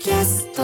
[0.00, 0.62] キャスト。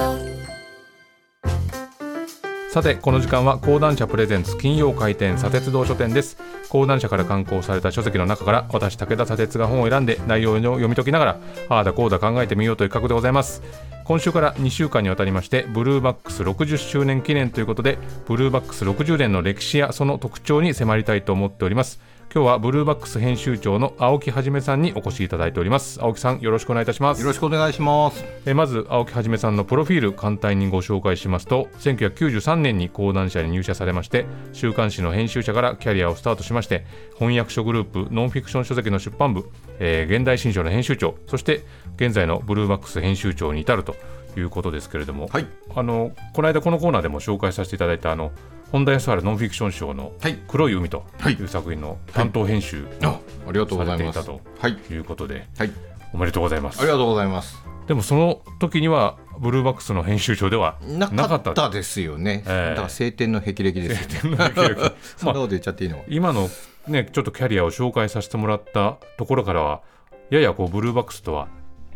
[2.70, 6.38] さてこの時間は講談社プレゼンツ金曜開店砂鉄道書店です。
[6.70, 13.62] 講談社から刊行された書籍の中から私武田砂鉄が本を選んで内容を読み解きながらああだこうだ考えてみようという企画でございます。
[14.04, 22.00] 今週から2週間にわたりましてブルーバックス60周年記念ということでブルーバックス60年の歴史やその特徴に迫りたいと思っております。
[22.36, 25.98] 今日はブルーバックス編集長の青木はじめさんにお越しいただいております。
[26.02, 27.20] 青木さんよろしくお願いいたします。
[27.22, 28.22] よろしくお願いします。
[28.44, 41.62] えまず青木はじめさんのプロフィール簡単にご紹介しますと1993年に講談社に入社されまして週刊誌の編集者からキャリアをスタートしまして翻訳書グループノンフィクション書籍の出版部、えー現代新書の編集長そして
[41.96, 43.96] 現在のブルーバックス編集長に至ると
[44.36, 45.46] いうことですけれども、はい。
[45.74, 48.32] あのこの間このコーナーでも紹介させていただいたあの
[48.72, 53.98] 本田康晴ノンフィクション賞のはい「黒い海」とはいいう作品の担当編集あ、ありがとうさございます。
[53.98, 55.72] れていたとはいいうことで、はい、
[56.12, 57.62] おめでとうございますありがとうございます。
[57.86, 62.42] でもその時にはブルーバックスの編集長ではななかったたですよね。
[62.46, 64.20] ええだから晴天の霹靂ですよね。
[64.22, 66.04] 天の霹靂そんなこと言っちゃっていいの？
[66.08, 66.48] 今の
[66.88, 69.82] ねちょっとキャリアを紹介させてもらったところからは
[70.30, 71.46] ややこうブルーバックスとは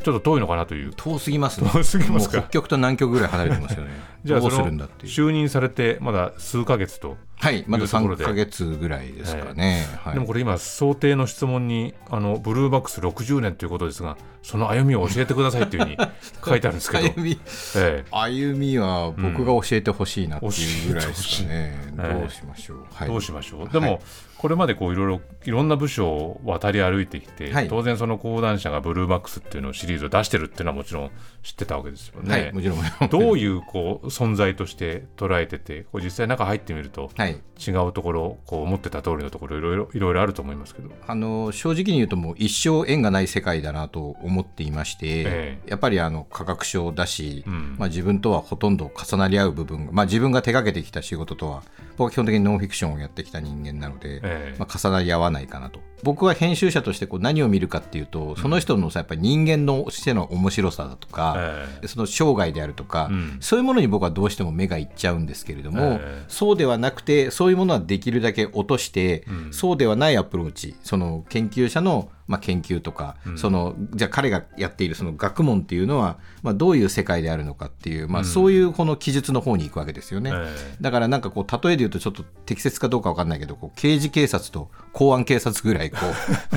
[0.05, 1.69] ちょっと遠いのかなという遠すぎますね。
[1.73, 3.91] 遠すぎます北極と南極ぐらい離れてますよね。
[4.25, 5.13] じゃあどうするんだっていう。
[5.13, 9.87] 就任されてまだ数ヶ月と、はい、まだ3いうところでヶ月ぐらいですかね。
[9.99, 10.15] はい。
[10.15, 15.97] でもこれ今想定の質問にあのブルーバックス60年ということですがその歩みを教えてくださいっていうふうに
[16.45, 17.41] 書いてあるんですけど、 歩み
[17.77, 21.79] ええ歩みは僕が教えてほしいなっていうぐらいですかね。
[21.97, 22.87] 教えてほしいどうしましょう。
[22.93, 23.09] はい。
[23.09, 24.01] どうしましょう、でも、
[24.41, 31.11] これまでこういろいろいろんな部署を渡り歩いてきて、はい当然その講談社がブルーバックスっていうのをシリーズを出してるっていうのはもちろん
[31.43, 32.51] 知ってたわけですよね。
[32.55, 33.09] もちろん。
[33.11, 37.41] どういうこう存在として捉えててこう実際中入ってみるとはい。
[37.61, 45.70] 違うところこう思ってた通りのところいろいろいろいろあると思いますけど、あの正直に言うともう一生縁がない世界だなと思っていまして、ええ。
[45.70, 47.77] やっぱりあの価格書だし、うん。
[47.78, 51.62] まあ、自分とはほとんど重なり合う部分が、まあ、自分が手掛けてきた仕事とは
[52.01, 54.57] 僕は基本的にノンフィクションをやってきた人間なので、ええ。
[54.58, 55.80] まあ、重なり合わないかなと。
[56.02, 61.35] 僕は編集者としてこう何を見るかっていうとその人のさやっぱり人間のしての面白さだとか、
[61.83, 61.86] え。
[61.89, 63.36] その生涯であるとか、うん。
[63.41, 66.24] そういうものに僕はどうしても目がいっちゃうんですけれども、ええ。
[66.29, 69.53] そうではなくてそういうものはできるだけ落として、うん。
[69.53, 80.30] そうではないアプローチその研究者の、まあ、研究とか、そのじゃあ彼がやっているその学問っていうのは、まあ、どういう世界であるのかっていう、まあ、そういうこの記述の方に行くわけですよね。
[80.33, 85.98] えだからなんかこう例えで言うとちょっと適切かどうかわかんないけどこう刑事警察と公安警察ぐらいこ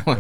[0.06, 0.18] う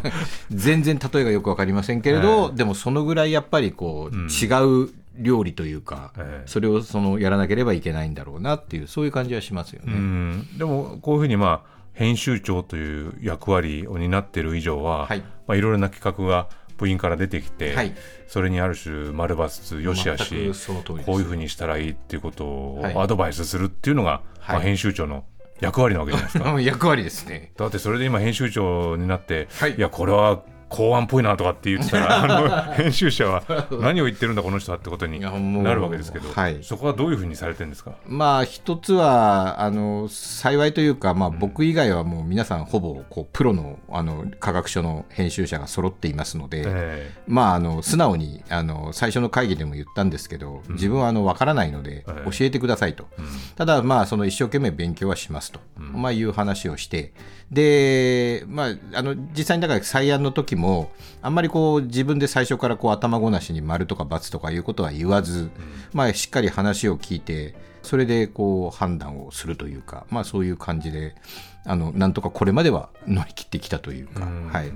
[0.50, 6.48] 全然例えがよくわかりませんけれど、でもそのぐらいやっぱりこう、違う料理というか、ええ。
[6.48, 9.94] それをそのやらなければいけないんだろうなっていうそういう感じはしますようね。
[9.96, 10.58] ん。
[10.58, 15.20] でもこういうふうにまあ編集長という役割を担っている以上は、はい。
[15.20, 17.94] いまあ、いろいろな企画が部員から出てきて、はい。
[18.28, 20.52] それにある種丸抜よしあし
[21.06, 22.96] こういうふうにしたらいいっていうことをはい。
[22.98, 24.56] アドバイスするっていうのが、はい。
[24.56, 25.26] まあ、編集長の
[25.60, 26.52] 役割なわけじゃないですか。
[26.54, 27.52] うん役割ですね。
[27.58, 29.76] だってそれで今編集長になって、はい。
[29.76, 32.28] い、やこれは公安っぽいなとかって言ってたら あ
[32.68, 33.44] の編集者は
[33.80, 35.30] 何を言ってるんだこの人はってことにな
[35.74, 36.58] るわけですけど、はい。
[36.64, 37.94] そこはどういうふうにされてるんですか？
[38.08, 52.32] まあ一つはあの幸いというか、まあ、僕以外はもう皆さんほぼこうプロのあの科学書の編集者が揃っていますので、えまあ、あの素直にあの最初の会議でも言ったんですけど、自分はあの分からないので、ええ。
[52.32, 53.08] 教えてくださいと、
[53.56, 57.14] ただ、まあ、その一生懸命勉強はしますと、まあ、いう話をして、
[57.52, 60.63] でまあ、あの実際にだから採案の時も、
[61.22, 65.50] あんまりこう自分で最初からこう頭ごなしに丸とか×とかいうことは言わず、
[65.94, 71.16] まあ、しっかり話を聞いて、それでこう判断をするというか、まあ、そういう感じで、
[71.66, 74.26] あのなんとかこれまでは乗り切ってきたというか。
[74.26, 74.48] うん。
[74.48, 74.72] はい。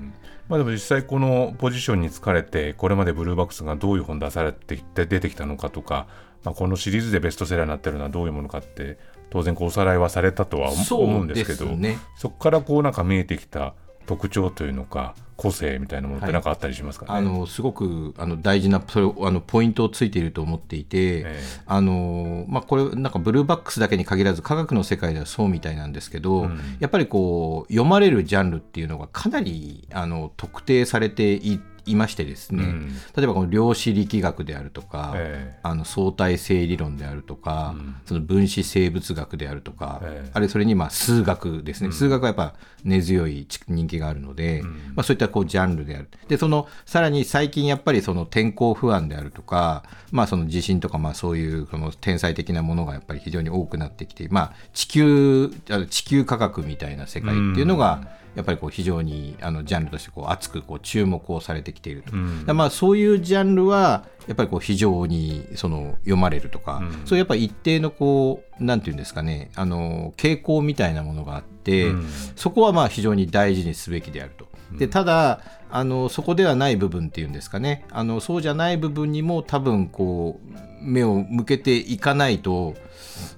[0.48, 6.06] まあ、でも実際このポジションに疲れてこれまでブルーバックスがどういう本出されて出てきたのかとか、
[6.42, 8.98] まあ、このシリーズでベストセラーになってるのはどういうものかって
[9.30, 11.98] 当然こうおさらいはされたとは思思うんですけどそうですね。
[12.16, 13.74] そこからこうなんか見えてきた
[14.08, 21.40] 特徴というのか個性みたいなものって何かあったりしますかね、あのすごくあの大事なそれあのポイントをついていると思っていて、ええ。
[21.66, 26.76] あのまあ、これなんかブルーバックスだけに限らず科学の世界ではそうみたいなんですけど、うん。
[26.80, 32.88] やっぱりこう読まれるジャンルっていうのがかなりあの特定されていいましてですね、うん。
[33.16, 35.58] 例えばこの量子力学であるとか、ええ。
[35.62, 37.96] あの相対性理論であるとか、うん。
[38.06, 40.30] その分子生物学であるとか、ええ。
[40.32, 42.54] あるいはそれにまあ数学ですね、数学はやっぱ
[42.84, 44.62] 根強い人気があるので、
[44.94, 46.08] まあ、そういったこうジャンルである。
[46.28, 55.50] でそのさらに最近やっぱりその天候不安であるとか、まあ、その地震とかまあそういうその天才的なものがやっぱり非常に多くなってきて、まあ、地球
[55.90, 62.40] 地球科学みたいな世界っていうのが、やっぱりこう非常にあのジャンルとしてこう熱くこう注目をされてきていると、ん。
[62.40, 66.92] だからまあそういうジャンルはやっぱりこう非常にその読まれるとか、うん。
[67.06, 72.08] そういうやっぱり一定のこうなんていうんですかねあの傾向みたいなものがあって、うん。
[72.36, 74.48] そこはまあ非常に大事にすべきであると。
[74.76, 77.84] でただあのそこではない部分っていうんですかね。
[77.90, 82.74] あのそうじゃない部分にも多分こう目を向けていかないと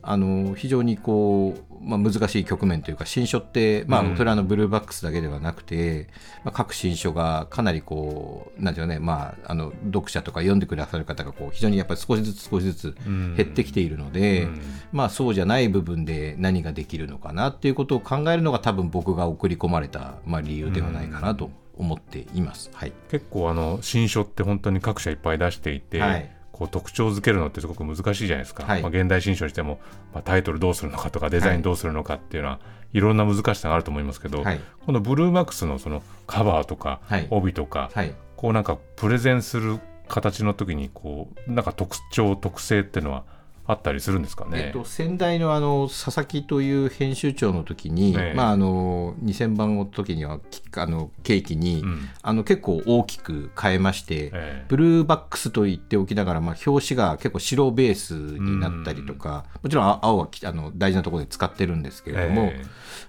[0.02, 4.12] あの非常にこう、まあ、難しい局面というか新書って、まうん。
[4.12, 6.08] あ、それはあのブルーバックスだけではなくて、
[6.44, 13.34] まあ、各新書がかなりこうなんていうのね、まあ、あの読者とか読んでくださる方がこう非常にやっぱり少しずつ少しずつうん。
[13.36, 14.60] 減ってきているので、うん。
[14.92, 21.50] まあ、そうじゃない部分で何ができるのかなっていうことを考えるのが多分僕が送り込まれた、まあ、理由ではないかなと
[21.80, 22.70] 思っています。
[22.74, 26.30] はい、結構あの新書って本当に各社いっぱい出していて、はい。
[26.52, 28.82] こう特徴づけるのってすごく難しいじゃないですか、はい。
[28.82, 29.80] まあ、現代新書にしても、
[30.12, 32.60] まあ、タイトルどうするのかとかデザインどうするのかっていうのは、
[32.92, 34.60] い、ろんな難しさがあると思いますけど、はい。
[34.84, 37.26] このブルーマックスのそのカバーとか、はい。
[37.30, 38.14] 帯とか、はい。
[38.36, 43.24] こうなんかプレゼンする形の時にこうなんか特徴特性っていうのは
[43.66, 44.66] あったりするんですかね。
[44.66, 48.34] えっと、先代のあの佐々木という編集長の時に、ええ。
[48.34, 52.08] まあ、あの2000番の時にはきあの契機に、うん。
[52.22, 54.64] あの結構大きく変えまして、ええ。
[54.68, 62.62] ブルーバックスと言っておきながら、まあ、表紙が結構白ベースになったりとか、もちろんあ青はきあの大事なところで使ってるんですけれども、え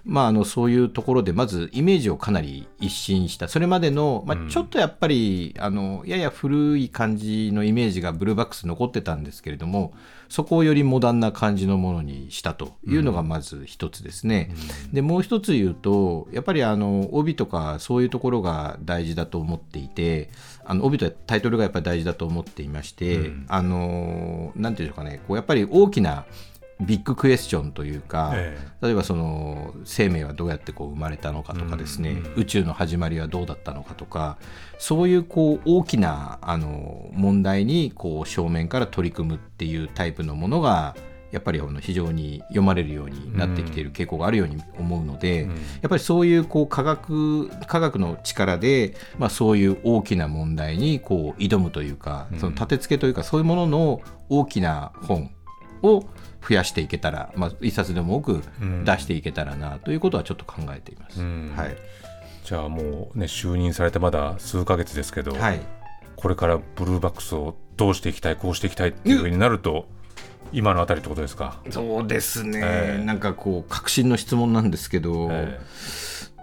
[0.04, 3.48] まあ、あのそういうところでまずイメージをかなり一新した。
[3.48, 4.46] それまでの、まうん。
[4.46, 9.92] あ、ちょっとやっぱり、あのやや古い感じのイメージがブルーバックス残ってたんですけれども
[10.32, 14.50] そこをよりモダンな感じのものにしたというのがまず一つですね。
[14.90, 20.30] でもう一つ言うとやっぱりあの帯とかそういうところが大事だと思っていて
[20.64, 23.46] あの帯とタイトルがやっぱり大事だと思っていまして、うん。
[23.46, 25.20] あのなんていうんでしょうかね。
[25.28, 26.24] こうやっぱり大きな
[26.86, 32.32] ビッグクエスチョンというか、え例えばその生命はどうやってこう生まれたのかとかですね、うんうん。
[32.36, 34.38] 宇宙の始まりはどうだったのかとか
[34.78, 40.96] そういうこう大きなあの問題にこう正面から取り組むっていうタイプのものが
[41.32, 45.50] やっぱりあの非常に読まれるようになってきている傾向があるように思うので、うん。
[45.50, 45.56] や
[45.86, 52.38] っぱりそういうこう科学科学の力で、まあ、そういう大きな問題にこう挑むというか、うん。
[52.38, 55.30] その立て付けというかそういうものの大きな本
[55.82, 56.04] を
[56.46, 58.84] 増やしていけたら、まあ、一冊でも多くうん。
[58.84, 61.20] 出していけたらなということはちょっと考えています。
[61.20, 61.52] うん。
[61.56, 61.76] はい、
[62.44, 65.60] じゃあもうね就任されてまだ数ヶ月ですけど、はい。
[66.16, 69.86] これからブルーバックスをどうしていきたいこうしていきたいっていうふうになると、
[70.52, 71.60] 今のあたりってことですか？
[71.70, 73.04] そうですね、ええ。
[73.04, 75.58] なんかこう確信の質問なんですけど、え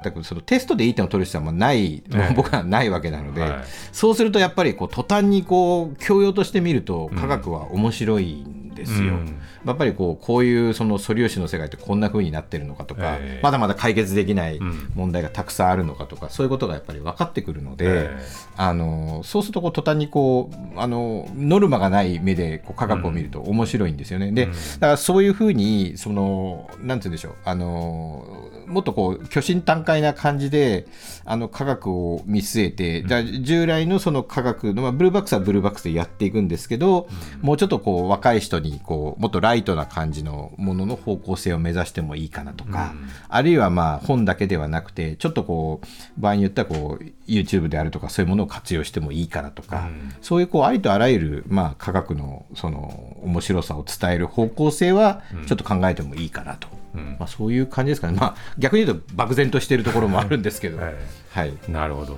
[0.03, 2.33] だからそのテストでいい点を取る必要はない、ええ。
[2.35, 3.63] 僕はないわけなので、はい。
[3.91, 9.13] そうするとやっぱりこう途端にこう教養として見ると科学は面白いんですよ。
[9.13, 9.39] うん。
[9.65, 13.39] やっぱりこうこういうその素粒子の世界ってこんな風になってるのかとか、ええ。
[13.43, 14.91] まだまだ解決できないうん。
[14.95, 18.19] 問題がたくさんあるのかとか、そういうことがやっぱり分かってくるので、え
[18.57, 24.31] あのそうするとこう途端にこうあのノルマがない目でこう科学を見ると面白いんですよね。
[24.31, 24.51] でうん。
[24.51, 30.87] だからそういうふうにそのなんて言うんでしょうあのもっとこう虚心坦懐な感じで
[31.25, 37.07] あの科学を見据えて、じゃあ従来のその科学の、まあ、ブルーバックスはブルーバックスでやっていくんですけど、
[37.41, 43.09] もうちょっとこう若い人にこうもっとライトな感じのものの方向性を目指してもいいかなとか、うん。
[43.27, 50.13] あるいはまあ本だけではなくてちょっとこう場合によってはこう YouTube であるとかそういうものを活用してもいいかなとか、うん。
[50.21, 57.17] そういうこうありとあらゆるまあ科学のその面白さを伝える方向性はちょっと考えてもいいかなと、うん。
[57.19, 60.95] まあ、そういう感じですかね、まあ、逆に言うと漠然としているところもあるんですけど、は い
[61.31, 62.17] はい、なるほど、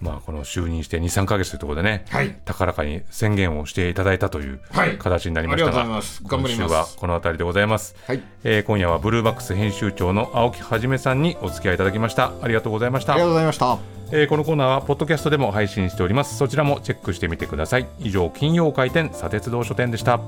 [0.00, 2.36] まあ、この就任して2、3か月というところでね、はい。
[2.44, 4.96] 高らかに宣言をしていただいたというはい。
[4.98, 6.22] 形になりましたが、ありがとうございます。
[6.24, 6.60] 頑張ります。
[6.62, 12.32] 今週はこの辺りでございます、はい、えー今夜はブルーバックス編集長の青木はじめさんにお付き合いいただきました。
[12.42, 13.14] ありがとうございました。
[13.14, 13.78] ありがとうございました。
[14.12, 16.36] えーこのコーナーはポッドキャストでも配信しております。
[16.36, 17.86] そちらもチェックしてみてください。
[17.98, 20.20] 以上金曜開店砂鉄道書店でした